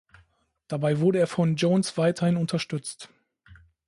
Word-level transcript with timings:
Dabei 0.67 0.99
wurde 0.99 1.19
er 1.19 1.27
von 1.27 1.57
Jones 1.57 1.95
weiterhin 1.95 2.35
unterstützt. 2.35 3.09